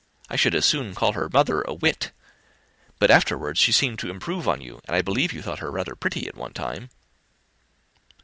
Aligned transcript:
I 0.31 0.35
should 0.35 0.55
as 0.55 0.65
soon 0.65 0.95
call 0.95 1.13
her 1.13 1.29
mother 1.31 1.61
a 1.61 1.75
wit.' 1.75 2.11
But 2.97 3.11
afterwards 3.11 3.59
she 3.59 3.71
seemed 3.71 3.99
to 3.99 4.09
improve 4.09 4.47
on 4.47 4.59
you, 4.59 4.81
and 4.85 4.95
I 4.95 5.03
believe 5.03 5.31
you 5.31 5.43
thought 5.43 5.59
her 5.59 5.69
rather 5.69 5.93
pretty 5.95 6.27
at 6.27 6.33
one 6.35 6.53
time." 6.53 6.89